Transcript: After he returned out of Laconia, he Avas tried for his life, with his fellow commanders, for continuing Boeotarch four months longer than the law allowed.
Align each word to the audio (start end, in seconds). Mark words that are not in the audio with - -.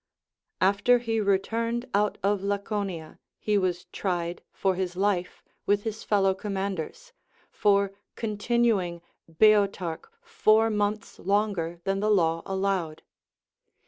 After 0.61 0.97
he 0.97 1.19
returned 1.21 1.87
out 1.93 2.17
of 2.23 2.41
Laconia, 2.41 3.19
he 3.37 3.55
Avas 3.55 3.85
tried 3.91 4.41
for 4.51 4.73
his 4.73 4.95
life, 4.95 5.43
with 5.67 5.83
his 5.83 6.03
fellow 6.03 6.33
commanders, 6.33 7.13
for 7.51 7.91
continuing 8.15 9.03
Boeotarch 9.29 10.07
four 10.23 10.71
months 10.71 11.19
longer 11.19 11.81
than 11.83 11.99
the 11.99 12.09
law 12.09 12.41
allowed. 12.47 13.03